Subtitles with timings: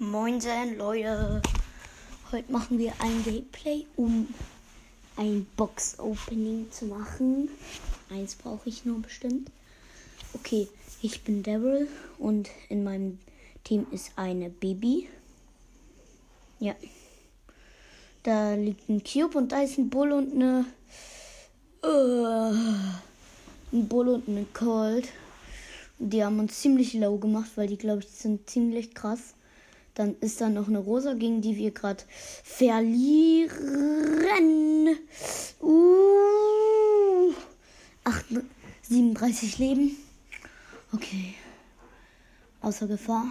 [0.00, 1.40] Moinsen, Leute.
[2.32, 4.26] Heute machen wir ein Gameplay, um
[5.16, 7.48] ein Box-Opening zu machen.
[8.10, 9.52] Eins brauche ich nur bestimmt.
[10.34, 10.66] Okay,
[11.00, 11.86] ich bin Daryl
[12.18, 13.20] und in meinem
[13.62, 15.08] Team ist eine Baby.
[16.58, 16.74] Ja.
[18.24, 20.64] Da liegt ein Cube und da ist ein Bull und eine.
[21.84, 22.52] Uh,
[23.72, 25.08] ein Bull und eine Cold.
[26.00, 29.33] Die haben uns ziemlich low gemacht, weil die, glaube ich, sind ziemlich krass.
[29.94, 32.02] Dann ist da noch eine Rosa, gegen die wir gerade
[32.42, 33.48] verlieren.
[35.60, 37.32] Uh,
[38.02, 38.24] 8,
[38.82, 39.96] 37 Leben.
[40.92, 41.34] Okay.
[42.60, 43.26] Außer Gefahr.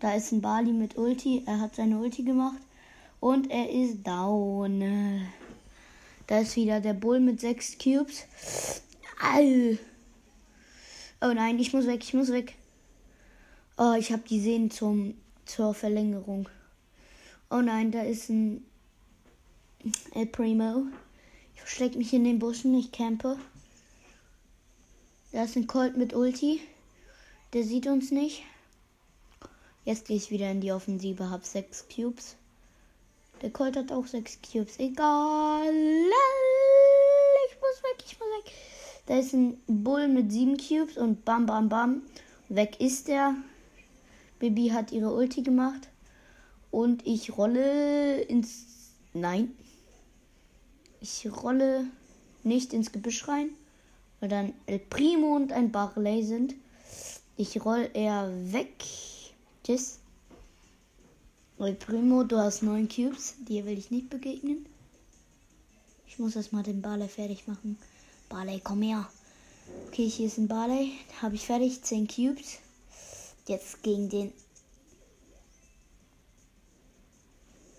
[0.00, 1.42] Da ist ein Bali mit Ulti.
[1.46, 2.60] Er hat seine Ulti gemacht.
[3.20, 5.22] Und er ist down.
[6.26, 8.24] Da ist wieder der Bull mit 6 Cubes.
[9.22, 9.76] Au.
[11.20, 12.54] Oh nein, ich muss weg, ich muss weg.
[13.76, 15.14] Oh, ich habe die Sehnen zum
[15.54, 16.48] zur Verlängerung.
[17.50, 18.64] Oh nein, da ist ein
[20.14, 20.86] El Primo.
[21.54, 23.36] Ich verstecke mich in den Buschen, ich campe.
[25.32, 26.62] Da ist ein Colt mit Ulti.
[27.52, 28.44] Der sieht uns nicht.
[29.84, 32.36] Jetzt gehe ich wieder in die Offensive, hab sechs Cubes.
[33.42, 34.78] Der Colt hat auch sechs Cubes.
[34.78, 35.74] Egal.
[37.48, 38.52] Ich muss weg, ich muss weg.
[39.04, 42.02] Da ist ein Bull mit sieben Cubes und bam, bam, bam.
[42.48, 43.34] Weg ist er.
[44.42, 45.88] Bibi hat ihre Ulti gemacht.
[46.72, 48.66] Und ich rolle ins.
[49.14, 49.52] Nein.
[51.00, 51.86] Ich rolle
[52.42, 53.50] nicht ins Gebüsch rein,
[54.18, 56.54] weil dann El Primo und ein Barley sind.
[57.36, 58.82] Ich roll eher weg.
[59.62, 60.00] Tschüss.
[61.60, 63.34] El Primo, du hast neun Cubes.
[63.48, 64.66] Dir will ich nicht begegnen.
[66.08, 67.78] Ich muss erstmal den Barley fertig machen.
[68.28, 69.08] Barley, komm her.
[69.86, 70.94] Okay, hier ist ein Barley.
[71.20, 71.80] Habe ich fertig.
[71.82, 72.58] Zehn Cubes.
[73.46, 74.32] Jetzt gegen den.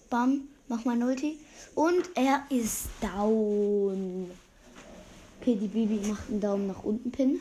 [0.09, 1.39] Bam, mach mal Ulti.
[1.75, 4.30] Und er ist down.
[5.40, 7.40] Okay, die Bibi macht einen Daumen nach unten Pin.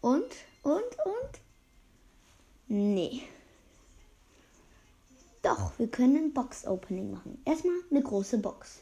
[0.00, 0.30] Und,
[0.62, 0.74] und,
[1.04, 1.40] und.
[2.68, 3.22] Nee.
[5.42, 7.40] Doch, wir können ein Box-Opening machen.
[7.44, 8.80] Erstmal eine große Box.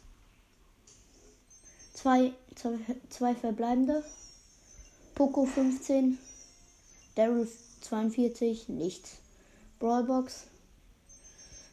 [1.93, 2.78] Zwei, zwei,
[3.11, 4.03] zwei verbleibende.
[5.15, 6.19] Poco 15.
[7.14, 7.48] Daryl
[7.80, 9.19] 42, nichts.
[9.78, 10.47] Brawlbox,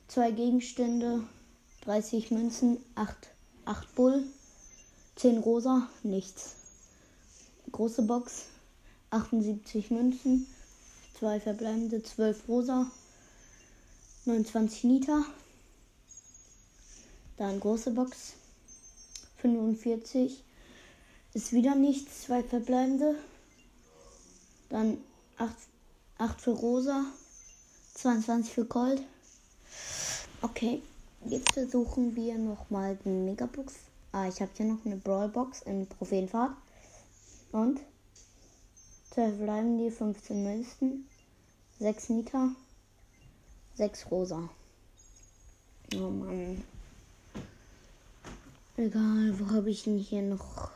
[0.08, 1.24] zwei Gegenstände,
[1.82, 3.16] 30 Münzen, 8,
[3.66, 4.24] 8 Bull,
[5.16, 6.56] 10 Rosa, nichts.
[7.72, 8.46] Große Box,
[9.10, 10.46] 78 Münzen,
[11.18, 12.92] zwei verbleibende, 12 Rosa,
[14.26, 15.26] 29 Liter.
[17.38, 18.34] Dann große Box,
[19.38, 20.44] 45,
[21.34, 23.16] ist wieder nichts, zwei verbleibende.
[24.70, 24.98] Dann
[25.42, 25.50] 8,
[26.20, 27.04] 8 für Rosa,
[27.96, 29.02] 22 für Gold.
[30.44, 30.84] Okay,
[31.26, 33.74] jetzt versuchen wir nochmal den Megabox.
[34.12, 36.52] Ah, ich habe hier noch eine Brawlbox in Prophenfahrt.
[37.52, 37.80] Und
[39.16, 41.08] 12 bleiben die, 15 Münzen,
[41.80, 42.50] 6 Nita,
[43.78, 44.48] 6 Rosa.
[45.96, 46.64] Oh Mann.
[48.78, 50.70] Egal, wo habe ich denn hier noch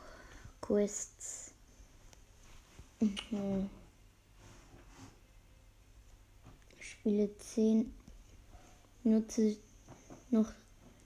[0.59, 1.51] Quests?
[2.99, 3.69] Mhm.
[6.99, 7.93] Spiele 10,
[9.03, 9.57] nutze
[10.31, 10.51] noch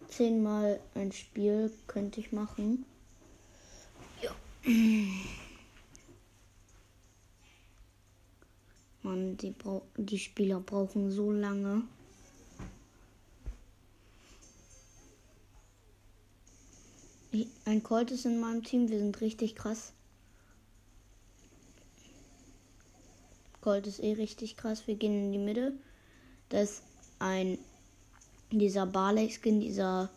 [0.10, 2.86] 10 Mal ein Spiel, könnte ich machen.
[4.22, 4.36] Ja.
[9.04, 9.54] Mann, die,
[9.98, 11.84] die Spieler brauchen so lange.
[17.66, 19.94] Ein Colt ist in meinem Team, wir sind richtig krass.
[23.62, 24.88] Colt ist eh richtig krass.
[24.88, 25.74] Wir gehen in die Mitte.
[26.50, 26.84] Das ist
[27.20, 27.58] ein
[28.52, 30.10] dieser Barley-Skin, dieser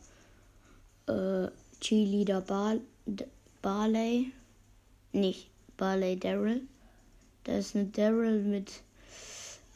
[1.06, 1.48] äh,
[1.80, 2.76] Cheerleader Bar
[3.60, 4.32] Barley.
[5.12, 6.62] Nicht Barley Daryl.
[7.44, 8.72] Da ist eine Daryl mit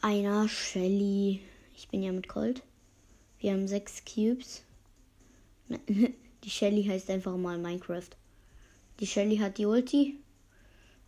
[0.01, 1.41] einer Shelly.
[1.75, 2.63] Ich bin ja mit Colt.
[3.39, 4.63] Wir haben sechs Cubes.
[6.43, 8.09] Die Shelly heißt einfach mal Minecraft.
[8.99, 10.17] Die Shelly hat die Ulti.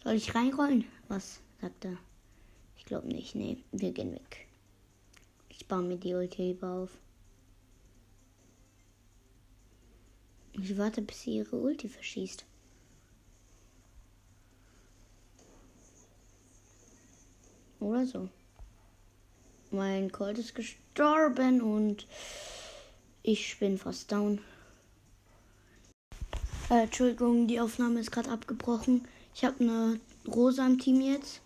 [0.04, 0.86] Soll ich reinrollen?
[1.08, 1.98] Was sagt er?
[2.80, 3.36] Ich glaube nicht.
[3.36, 4.48] Nee, wir gehen weg.
[5.50, 6.90] Ich baue mir die Ulti lieber auf.
[10.54, 12.46] Ich warte, bis sie ihre Ulti verschießt.
[17.80, 18.30] Oder so.
[19.72, 22.08] Mein Colt ist gestorben und
[23.24, 24.40] ich bin fast down.
[26.70, 29.08] Äh, Entschuldigung, die Aufnahme ist gerade abgebrochen.
[29.36, 31.42] Ich habe eine Rosa im Team jetzt.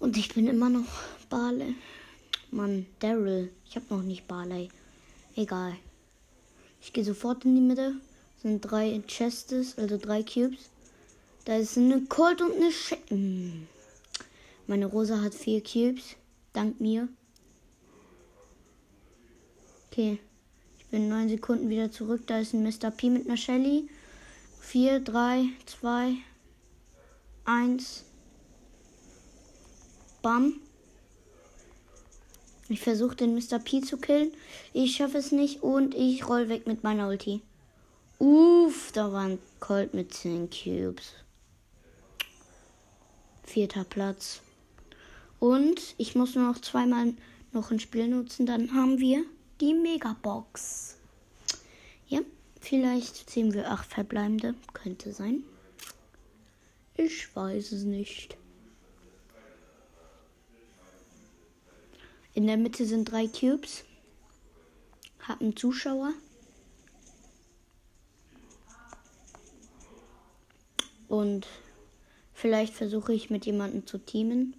[0.00, 0.86] Und ich bin immer noch
[1.28, 1.74] Bale.
[2.50, 3.52] Mann, Daryl.
[3.68, 4.68] Ich habe noch nicht Barley.
[5.36, 5.76] Egal.
[6.80, 7.94] Ich gehe sofort in die Mitte.
[8.42, 10.70] Sind drei Chests, also drei Cubes.
[11.44, 13.68] Da ist eine Colt und eine Sch hm.
[14.66, 16.16] Meine Rosa hat vier Cubes.
[16.54, 17.08] Dank mir.
[19.90, 20.18] Okay.
[20.78, 22.22] Ich bin neun Sekunden wieder zurück.
[22.26, 22.90] Da ist ein Mr.
[22.90, 23.88] P mit einer Shelly.
[24.60, 26.14] Vier, drei, zwei,
[27.44, 28.04] eins.
[30.22, 30.60] Bam.
[32.68, 33.58] Ich versuche den Mr.
[33.58, 34.32] P zu killen.
[34.72, 37.42] Ich schaffe es nicht und ich roll weg mit meiner Ulti.
[38.18, 41.14] Uff, da war ein Colt mit 10 Cubes.
[43.42, 44.40] Vierter Platz.
[45.40, 47.14] Und ich muss nur noch zweimal
[47.52, 48.46] noch ein Spiel nutzen.
[48.46, 49.24] Dann haben wir
[49.60, 50.96] die Megabox.
[52.06, 52.20] Ja,
[52.60, 54.54] vielleicht ziehen wir acht verbleibende.
[54.74, 55.42] Könnte sein.
[56.94, 58.36] Ich weiß es nicht.
[62.40, 63.84] In der Mitte sind drei Cubes.
[65.28, 66.14] Hab einen Zuschauer.
[71.06, 71.46] Und
[72.32, 74.56] vielleicht versuche ich mit jemandem zu teamen.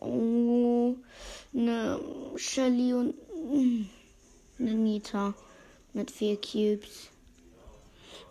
[0.00, 0.96] Oh,
[1.54, 1.98] eine
[2.36, 3.14] Shelly und
[4.58, 5.34] eine Nita
[5.92, 7.10] mit vier Cubes.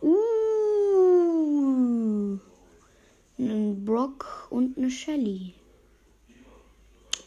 [0.02, 0.38] Uh,
[3.38, 5.54] einen Brock und eine Shelly.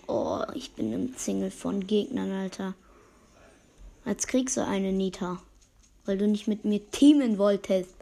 [0.06, 2.74] Oh, ich bin im Single von Gegnern, Alter.
[4.04, 5.40] Als kriegst du eine Nita.
[6.04, 7.94] Weil du nicht mit mir teamen wolltest.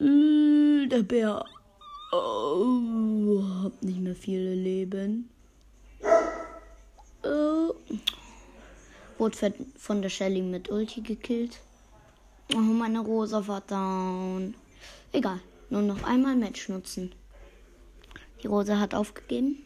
[0.00, 1.44] Äh, der Bär.
[2.12, 5.30] Oh, hab nicht mehr viele Leben.
[7.22, 7.74] Oh.
[9.18, 11.60] Wurde von der Shelly mit Ulti gekillt.
[12.54, 14.54] Oh, meine Rosa war down.
[15.12, 15.40] Egal,
[15.70, 17.14] nur noch einmal Match nutzen.
[18.42, 19.62] Die Rosa hat aufgegeben.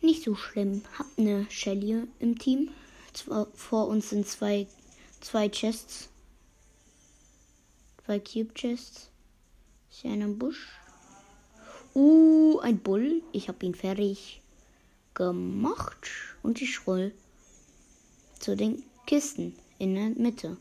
[0.00, 0.82] Nicht so schlimm.
[0.96, 2.70] Hab eine Shelly im Team.
[3.12, 4.68] Zwar, vor uns sind zwei,
[5.20, 6.08] zwei Chests.
[8.04, 9.10] Zwei Cube Chests.
[9.90, 10.78] Ist hier einer im Busch?
[11.92, 13.22] Uh, ein Bull.
[13.32, 14.40] Ich hab ihn fertig
[15.16, 16.06] gemacht.
[16.44, 17.12] Und ich roll
[18.38, 20.56] zu den Kisten in der Mitte.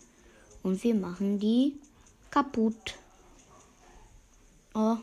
[0.63, 1.73] Und wir machen die
[2.31, 2.95] kaputt.
[4.73, 4.97] Oh,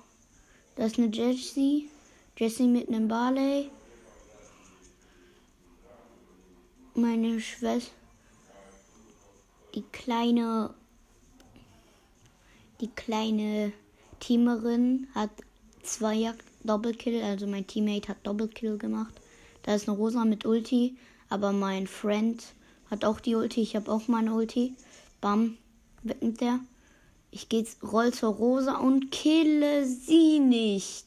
[0.75, 1.89] da ist eine Jessie.
[2.37, 3.71] Jessie mit einem Barley.
[6.95, 7.93] Meine Schwester.
[9.75, 10.75] Die kleine.
[12.81, 13.73] Die kleine
[14.19, 15.31] Teamerin hat
[15.83, 16.35] zwei
[16.65, 17.23] Doppelkill.
[17.23, 19.22] Also mein Teammate hat Doppelkill gemacht.
[19.63, 20.97] Da ist eine Rosa mit Ulti.
[21.29, 22.43] Aber mein Friend
[22.91, 23.63] hat auch die Ulti.
[23.63, 24.75] Ich habe auch meine Ulti.
[25.21, 25.57] Bam.
[26.03, 26.61] Weg mit der.
[27.31, 31.07] Ich gehe roll zur Rosa und kille sie nicht.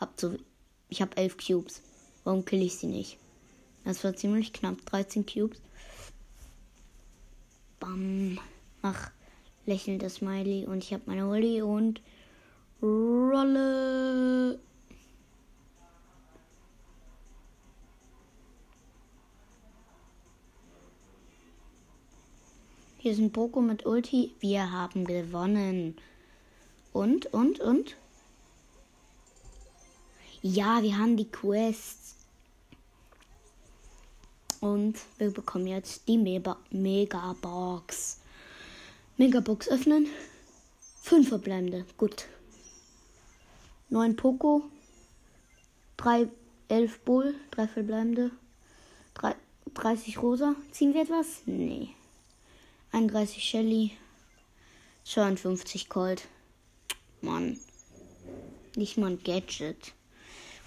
[0.00, 0.34] Hab so,
[0.88, 1.82] ich habe elf Cubes.
[2.24, 3.18] Warum kill ich sie nicht?
[3.84, 4.76] Das war ziemlich knapp.
[4.86, 5.58] 13 Cubes.
[7.80, 8.38] Bam.
[8.80, 9.10] Mach
[9.66, 10.66] lächelndes Smiley.
[10.66, 12.00] Und ich habe meine Ulti und
[12.80, 13.93] rolle.
[23.04, 24.34] Hier ein Poco mit Ulti.
[24.40, 25.94] Wir haben gewonnen.
[26.94, 27.96] Und, und, und?
[30.40, 32.16] Ja, wir haben die Quest.
[34.62, 38.20] Und wir bekommen jetzt die Mega Megabox.
[39.18, 40.06] Megabox öffnen.
[41.02, 41.84] Fünf verbleibende.
[41.98, 42.24] Gut.
[43.90, 44.62] Neun Poco.
[45.98, 46.26] Drei,
[46.68, 47.34] elf Bull.
[47.50, 48.30] Drei verbleibende.
[49.12, 49.34] Drei,
[49.74, 50.54] 30 Rosa.
[50.70, 51.42] Ziehen wir etwas?
[51.44, 51.90] Nee.
[52.94, 53.90] 31 Shelly.
[55.04, 56.28] 52 Colt.
[57.22, 57.58] Mann.
[58.76, 59.92] Nicht mal ein Gadget.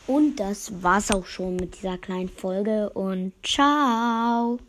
[0.08, 4.60] Und das war's auch schon mit dieser kleinen Folge und ciao.